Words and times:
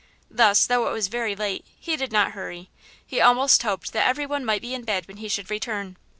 Thus, 0.31 0.65
though 0.65 0.89
it 0.89 0.93
was 0.93 1.09
very 1.09 1.35
late, 1.35 1.63
he 1.79 1.95
did 1.95 2.11
not 2.11 2.31
hurry; 2.31 2.71
he 3.05 3.21
almost 3.21 3.61
hoped 3.61 3.93
that 3.93 4.07
every 4.07 4.25
one 4.25 4.43
might 4.43 4.63
be 4.63 4.73
in 4.73 4.83
bed 4.83 5.07
when 5.07 5.17
he 5.17 5.29
should 5.29 5.51
return. 5.51 5.95